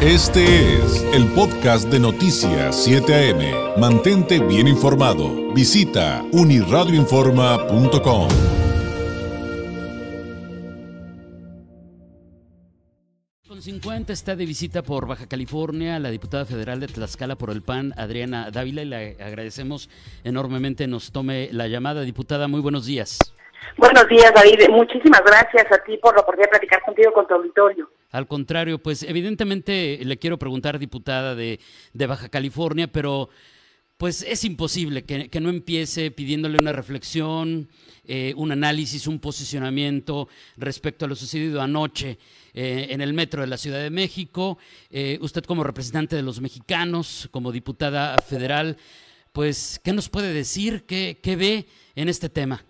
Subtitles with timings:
[0.00, 3.80] Este es el podcast de Noticias 7 AM.
[3.80, 5.52] Mantente bien informado.
[5.52, 8.28] Visita uniradioinforma.com.
[13.48, 17.62] Con 50 está de visita por Baja California la diputada federal de Tlaxcala por el
[17.62, 19.90] PAN, Adriana Dávila, y le agradecemos
[20.22, 22.02] enormemente nos tome la llamada.
[22.02, 23.18] Diputada, muy buenos días.
[23.78, 24.68] Buenos días, David.
[24.70, 27.88] Muchísimas gracias a ti por la oportunidad de platicar contigo con tu auditorio.
[28.10, 31.60] Al contrario, pues evidentemente le quiero preguntar, diputada de,
[31.94, 33.28] Baja California, pero
[33.96, 37.68] pues es imposible que, no empiece pidiéndole una reflexión,
[38.04, 42.18] eh, un análisis, un posicionamiento respecto a lo sucedido anoche
[42.54, 44.58] eh, en el metro de la Ciudad de México.
[44.90, 48.76] Eh, usted como representante de los mexicanos, como diputada federal,
[49.32, 50.84] pues, ¿qué nos puede decir?
[50.84, 52.64] ¿Qué, qué ve en este tema?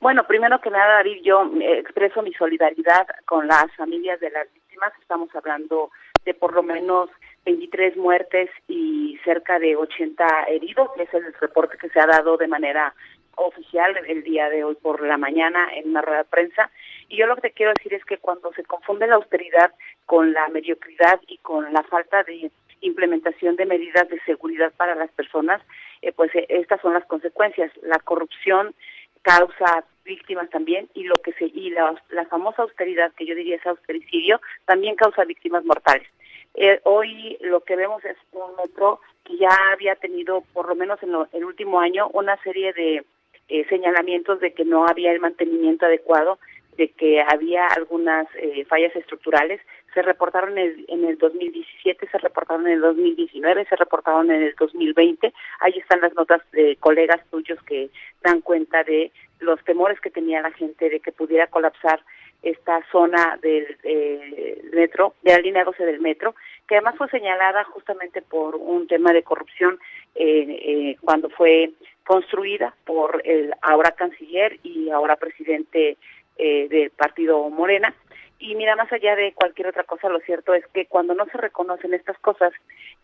[0.00, 4.92] Bueno, primero que nada, David, yo expreso mi solidaridad con las familias de las víctimas.
[5.00, 5.90] Estamos hablando
[6.24, 7.08] de por lo menos
[7.44, 12.36] 23 muertes y cerca de 80 heridos, que es el reporte que se ha dado
[12.36, 12.94] de manera
[13.36, 16.70] oficial el día de hoy por la mañana en una rueda de prensa.
[17.08, 19.72] Y yo lo que te quiero decir es que cuando se confunde la austeridad
[20.04, 25.10] con la mediocridad y con la falta de implementación de medidas de seguridad para las
[25.12, 25.62] personas,
[26.02, 27.70] eh, pues eh, estas son las consecuencias.
[27.82, 28.74] La corrupción
[29.22, 31.94] causa víctimas también y lo que se y la,
[32.30, 36.08] famosa austeridad que yo diría es austericidio también causa víctimas mortales.
[36.54, 41.02] Eh, hoy lo que vemos es un metro que ya había tenido por lo menos
[41.02, 43.04] en el último año una serie de
[43.48, 46.38] eh, señalamientos de que no había el mantenimiento adecuado,
[46.76, 49.60] de que había algunas eh, fallas estructurales.
[49.94, 54.42] Se reportaron en el, en el 2017, se reportaron en el 2019, se reportaron en
[54.42, 55.32] el 2020.
[55.60, 57.88] Ahí están las notas de colegas tuyos que
[58.22, 62.00] dan cuenta de los temores que tenía la gente de que pudiera colapsar
[62.42, 66.34] esta zona del eh, metro, de la línea 12 del metro,
[66.66, 69.78] que además fue señalada justamente por un tema de corrupción
[70.14, 71.72] eh, eh, cuando fue
[72.04, 75.96] construida por el ahora canciller y ahora presidente
[76.36, 77.94] del partido Morena.
[78.38, 81.38] Y mira, más allá de cualquier otra cosa, lo cierto es que cuando no se
[81.38, 82.52] reconocen estas cosas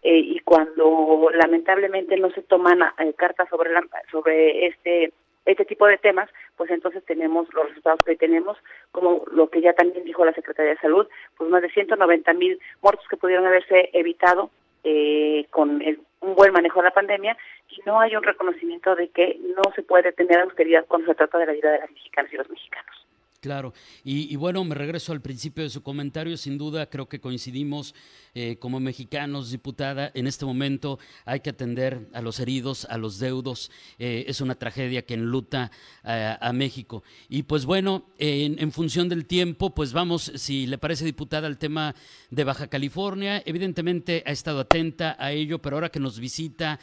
[0.02, 2.80] y cuando lamentablemente no se toman
[3.16, 5.14] cartas sobre, la, sobre este
[5.44, 8.56] este tipo de temas, pues entonces tenemos los resultados que tenemos,
[8.92, 12.58] como lo que ya también dijo la Secretaría de Salud, pues más de 190 mil
[12.80, 14.50] muertos que pudieron haberse evitado
[14.84, 15.82] eh, con
[16.20, 17.36] un buen manejo de la pandemia
[17.68, 21.38] y no hay un reconocimiento de que no se puede tener austeridad cuando se trata
[21.38, 23.01] de la vida de las mexicanas y los mexicanos.
[23.42, 27.92] Claro, y, bueno, me regreso al principio de su comentario, sin duda creo que coincidimos
[28.36, 33.18] eh, como mexicanos, diputada, en este momento hay que atender a los heridos, a los
[33.18, 35.72] deudos, eh, es una tragedia que enluta
[36.04, 37.02] eh, a México.
[37.28, 41.96] Y pues bueno, en, función del tiempo, pues vamos, si le parece diputada, al tema
[42.30, 46.78] de Baja California, evidentemente ha estado atenta a ello, pero ahora que nos visita,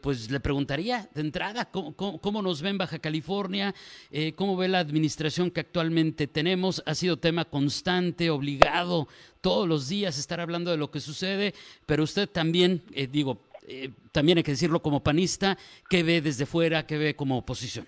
[0.00, 3.74] pues le preguntaría de entrada, ¿cómo, cómo nos ve en Baja California?
[4.34, 5.50] ¿Cómo ve la administración?
[5.60, 9.08] Actualmente tenemos ha sido tema constante, obligado,
[9.40, 11.54] todos los días estar hablando de lo que sucede,
[11.86, 15.56] pero usted también, eh, digo, eh, también hay que decirlo como panista,
[15.90, 17.86] ¿qué ve desde fuera, qué ve como oposición?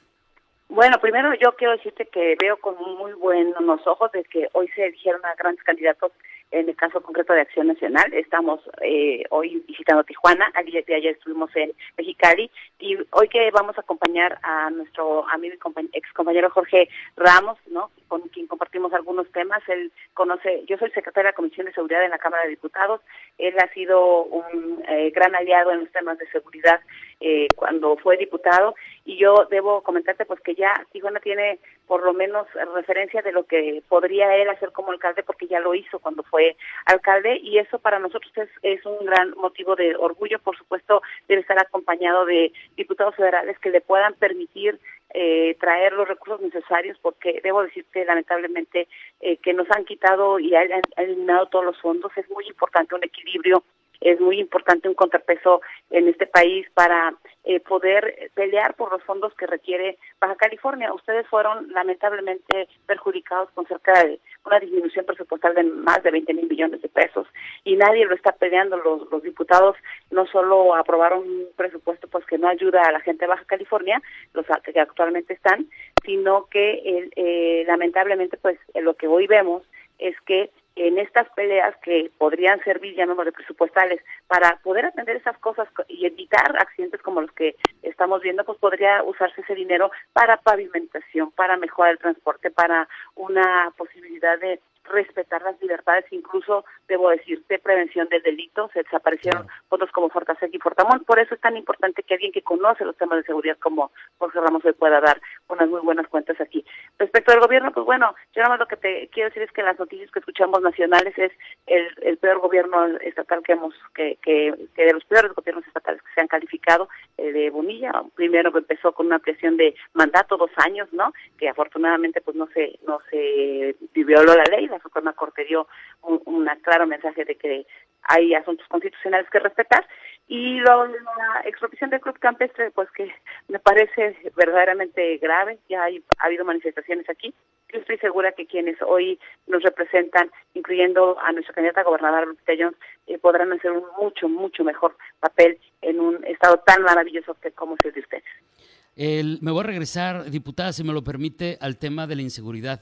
[0.69, 4.87] Bueno, primero yo quiero decirte que veo con muy buenos ojos de que hoy se
[4.87, 6.13] eligieron a grandes candidatos
[6.51, 8.13] en el caso concreto de Acción Nacional.
[8.13, 13.83] Estamos eh, hoy visitando Tijuana, ayer, ayer estuvimos en Mexicali y hoy que vamos a
[13.83, 17.91] acompañar a nuestro amigo y ex compañero Jorge Ramos, ¿no?
[18.09, 19.63] con quien compartimos algunos temas.
[19.69, 23.01] Él conoce, yo soy secretaria de la Comisión de Seguridad en la Cámara de Diputados.
[23.39, 26.81] Él ha sido un eh, gran aliado en los temas de seguridad
[27.21, 28.75] eh, cuando fue diputado
[29.05, 32.47] y yo debo comentarte pues que ya Tijuana tiene por lo menos
[32.77, 36.57] referencia de lo que podría él hacer como alcalde porque ya lo hizo cuando fue
[36.87, 41.41] alcalde y eso para nosotros es, es un gran motivo de orgullo, por supuesto debe
[41.41, 44.79] estar acompañado de diputados federales que le puedan permitir
[45.13, 48.87] eh, traer los recursos necesarios porque debo decirte lamentablemente
[49.21, 52.13] eh, que nos han quitado y han, eliminado todos los fondos.
[52.17, 53.65] Es muy importante un equilibrio,
[54.01, 55.61] es muy importante un contrapeso
[55.91, 57.13] en este país para
[57.51, 60.95] eh, poder pelear por los fondos que requiere Baja California.
[60.95, 66.49] Ustedes fueron lamentablemente perjudicados con cerca de una disminución presupuestal de más de 20 mil
[66.49, 67.27] millones de pesos
[67.65, 68.77] y nadie lo está peleando.
[68.77, 69.77] Los, diputados
[70.13, 74.01] no solo aprobaron un presupuesto pues que no ayuda a la gente de Baja California,
[74.33, 75.67] los que actualmente están,
[76.05, 79.65] sino que eh, lamentablemente pues lo que hoy vemos
[79.99, 85.69] es que en estas peleas que podrían servir, de presupuestales, para poder atender esas cosas
[85.89, 91.31] y evitar accidentes como los que estamos viendo, pues podría usarse ese dinero para pavimentación,
[91.33, 97.59] para mejorar el transporte, para una posibilidad de respetar las libertades, incluso, debo decir, de
[97.59, 98.71] prevención del delito.
[98.73, 101.05] Se desaparecieron fondos como Fortasec y Fortamón.
[101.05, 104.41] Por eso es tan importante que alguien que conoce los temas de seguridad como Jorge
[104.41, 106.65] Ramos hoy pueda dar unas muy buenas cuentas aquí.
[106.99, 109.63] Respecto al gobierno, pues bueno, yo nada más lo que te quiero decir es que
[109.63, 111.33] las noticias que escuchamos nacionales es
[111.67, 116.21] el, peor gobierno estatal que hemos, que, que, de los peores gobiernos estatales que se
[116.21, 117.93] han calificado, eh, de Bonilla.
[118.15, 121.13] Primero empezó con una presión de mandato, dos años, ¿no?
[121.39, 125.67] Que afortunadamente pues no se, no se violó la ley, la Suprema Corte dio
[126.03, 127.67] un, claro mensaje de que
[128.03, 129.87] hay asuntos constitucionales que respetar
[130.27, 133.13] y luego la expropiación del club campestre pues que
[133.49, 135.59] me parece verdaderamente grave.
[135.69, 137.35] Ya hay, ha habido manifestaciones aquí.
[137.73, 142.77] Yo estoy segura que quienes hoy nos representan incluyendo a nuestra candidata gobernadora Lupita Jones
[143.07, 147.85] eh, podrán hacer un mucho mucho mejor papel en un estado tan maravilloso como es
[147.85, 149.41] el de ustedes.
[149.41, 152.81] Me voy a regresar diputada si me lo permite al tema de la inseguridad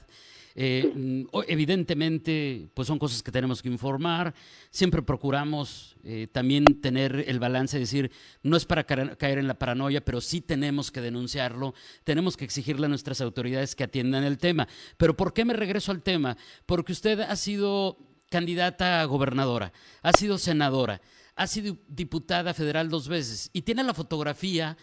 [0.61, 4.33] eh, mm, evidentemente, pues son cosas que tenemos que informar.
[4.69, 8.11] Siempre procuramos eh, también tener el balance, de decir,
[8.43, 12.87] no es para caer en la paranoia, pero sí tenemos que denunciarlo, tenemos que exigirle
[12.87, 14.67] a nuestras autoridades que atiendan el tema.
[14.97, 16.35] Pero ¿por qué me regreso al tema?
[16.65, 17.97] Porque usted ha sido
[18.29, 19.71] candidata a gobernadora,
[20.01, 20.99] ha sido senadora,
[21.37, 24.75] ha sido diputada federal dos veces y tiene la fotografía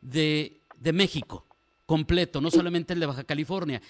[0.00, 0.60] de
[0.92, 1.46] México
[1.86, 3.80] completo, no solamente el de Baja California.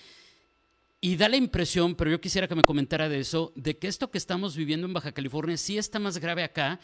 [1.03, 4.11] Y da la impresión, pero yo quisiera que me comentara de eso, de que esto
[4.11, 6.79] que estamos viviendo en Baja California sí está más grave acá,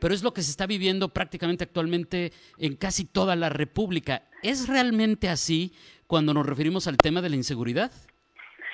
[0.00, 4.22] pero es lo que se está viviendo prácticamente actualmente en casi toda la República.
[4.42, 5.74] ¿Es realmente así
[6.06, 7.92] cuando nos referimos al tema de la inseguridad?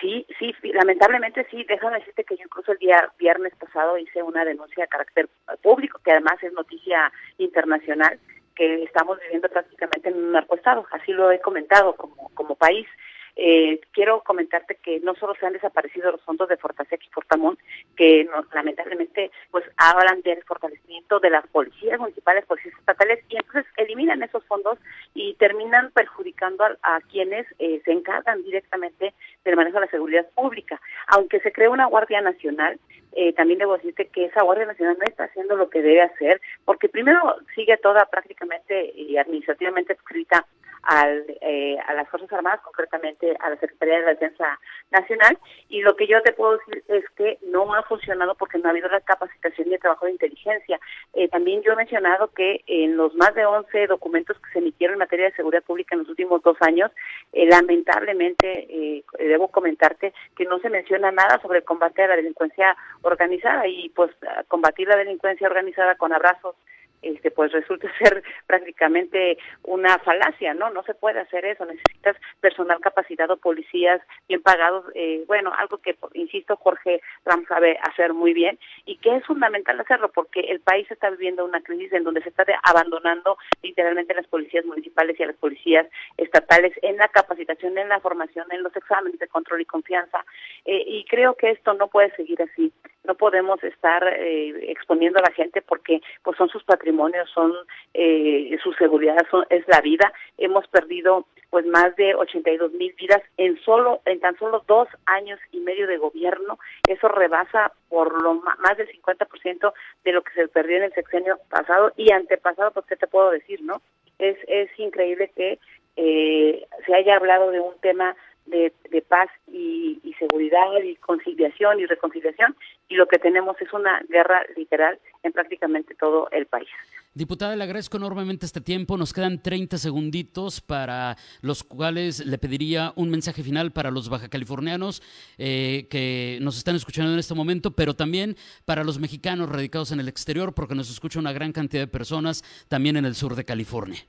[0.01, 1.65] Sí, sí, lamentablemente sí.
[1.65, 5.29] Déjame decirte que yo incluso el día viernes pasado hice una denuncia de carácter
[5.61, 8.21] público, que además es noticia internacional,
[8.55, 10.87] que estamos viviendo prácticamente en un narcoestado.
[10.93, 12.87] Así lo he comentado como, como país.
[13.37, 17.59] Eh, quiero comentarte que no solo se han desaparecido los fondos de Fortasec y Fortamón,
[17.97, 24.23] que lamentablemente pues hablan del fortalecimiento de las policías municipales, policías estatales, y entonces eliminan
[24.23, 24.79] esos fondos
[25.15, 29.15] y terminan perjudicando a, quienes eh, se encargan directamente
[29.45, 30.81] del manejo de la seguridad pública.
[31.09, 32.79] Aunque se cree una Guardia Nacional,
[33.17, 36.41] eh, también debo decirte que esa Guardia Nacional no está haciendo lo que debe hacer,
[36.65, 40.47] porque primero sigue toda prácticamente y administrativamente escrita
[40.87, 44.61] al, eh, a las Fuerzas Armadas, concretamente a la Secretaría de la Defensa
[44.91, 45.39] Nacional,
[45.69, 48.71] y lo que yo te puedo decir es que no ha funcionado porque no ha
[48.71, 50.79] habido la capacitación y el trabajo de inteligencia.
[51.15, 54.95] Eh, también yo he mencionado que en los más de 11 documentos que se emitieron
[54.95, 56.91] en materia de seguridad pública en los últimos dos años,
[57.33, 62.77] eh, lamentablemente debo comentarte que no se menciona nada sobre el combate a la delincuencia
[63.03, 64.11] organizada y pues
[64.49, 66.57] combatir la delincuencia organizada con abrazos
[67.05, 70.71] este pues resulta ser prácticamente una falacia, ¿no?
[70.71, 75.97] No se puede hacer eso, necesitas personal capacitado, policías bien pagados, eh, bueno, algo que,
[76.15, 80.91] insisto, Jorge Ram sabe hacer muy bien y que es fundamental hacerlo porque el país
[80.91, 85.27] está viviendo una crisis en donde se está abandonando literalmente las policías municipales y a
[85.27, 85.87] las policías
[86.17, 90.25] estatales en la capacitación, en la formación, en los exámenes de control y confianza
[90.65, 92.73] eh, y creo que esto no puede seguir así
[93.05, 97.53] no podemos estar eh, exponiendo a la gente porque pues son sus patrimonios, son
[97.93, 100.13] eh, su seguridad, son, es la vida.
[100.39, 105.39] Hemos perdido pues más de 82 mil vidas en solo en tan solo dos años
[105.53, 106.59] y medio de gobierno.
[106.89, 109.73] Eso rebasa por lo más del 50%
[110.05, 113.31] de lo que se perdió en el sexenio pasado y antepasado, pues qué te puedo
[113.31, 113.83] decir, ¿no?
[114.19, 115.59] Es es increíble que
[115.97, 118.73] eh, se haya hablado de un tema de,
[119.09, 122.57] paz y, seguridad y conciliación y reconciliación
[122.89, 126.69] y lo que tenemos es una guerra literal en prácticamente todo el país.
[127.15, 128.97] Diputada, le agradezco enormemente este tiempo.
[128.97, 134.29] Nos quedan 30 segunditos para los cuales le pediría un mensaje final para los baja
[134.29, 135.03] californianos
[135.37, 140.01] eh, que nos están escuchando en este momento, pero también para los mexicanos radicados en
[140.01, 143.45] el exterior, porque nos escucha una gran cantidad de personas también en el sur de
[143.45, 144.01] California.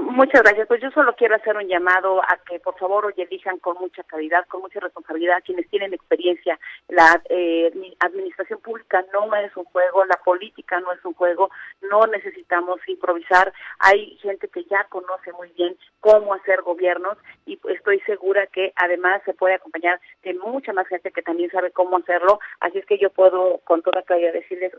[0.00, 0.66] Muchas gracias.
[0.66, 4.02] Pues yo solo quiero hacer un llamado a que por favor hoy elijan con mucha
[4.02, 6.58] calidad, con mucha responsabilidad quienes tienen experiencia.
[6.88, 11.50] La eh, administración pública no es un juego, la política no es un juego,
[11.82, 13.52] no necesitamos improvisar.
[13.78, 19.22] Hay gente que ya conoce muy bien cómo hacer gobiernos y estoy segura que además
[19.24, 22.40] se puede acompañar de mucha más gente que también sabe cómo hacerlo.
[22.60, 24.72] Así es que yo puedo con toda claridad decirles,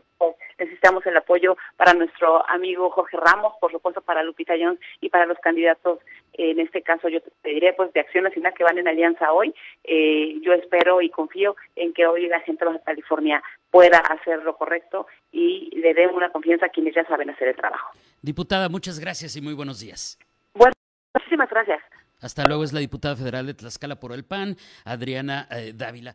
[0.86, 5.26] necesitamos el apoyo para nuestro amigo Jorge Ramos, por supuesto para Lupita Jones y para
[5.26, 5.98] los candidatos,
[6.34, 9.54] en este caso yo te diré pues de Acción Nacional que van en alianza hoy.
[9.84, 14.42] Eh, yo espero y confío en que hoy la gente de Baja California pueda hacer
[14.42, 17.90] lo correcto y le den una confianza a quienes ya saben hacer el trabajo.
[18.22, 20.18] Diputada, muchas gracias y muy buenos días.
[20.54, 20.72] Bueno,
[21.14, 21.82] muchísimas gracias.
[22.20, 26.14] Hasta luego es la diputada federal de Tlaxcala por el PAN, Adriana eh, Dávila.